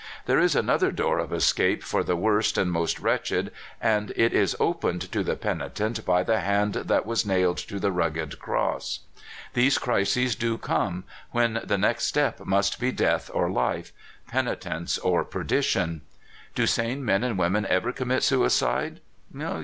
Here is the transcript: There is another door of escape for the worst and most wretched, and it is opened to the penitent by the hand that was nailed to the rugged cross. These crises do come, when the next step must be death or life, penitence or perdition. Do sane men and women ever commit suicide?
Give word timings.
There 0.25 0.39
is 0.39 0.55
another 0.55 0.91
door 0.91 1.19
of 1.19 1.31
escape 1.31 1.83
for 1.83 2.03
the 2.03 2.15
worst 2.15 2.57
and 2.57 2.71
most 2.71 2.99
wretched, 2.99 3.51
and 3.79 4.11
it 4.15 4.33
is 4.33 4.55
opened 4.59 5.11
to 5.11 5.21
the 5.23 5.35
penitent 5.35 6.03
by 6.07 6.23
the 6.23 6.39
hand 6.39 6.73
that 6.73 7.05
was 7.05 7.23
nailed 7.23 7.57
to 7.59 7.79
the 7.79 7.91
rugged 7.91 8.39
cross. 8.39 9.01
These 9.53 9.77
crises 9.77 10.35
do 10.35 10.57
come, 10.57 11.03
when 11.29 11.61
the 11.63 11.77
next 11.77 12.05
step 12.05 12.43
must 12.43 12.79
be 12.79 12.91
death 12.91 13.29
or 13.31 13.47
life, 13.51 13.91
penitence 14.27 14.97
or 14.97 15.23
perdition. 15.23 16.01
Do 16.55 16.65
sane 16.65 17.05
men 17.05 17.23
and 17.23 17.37
women 17.37 17.67
ever 17.67 17.91
commit 17.91 18.23
suicide? 18.23 19.01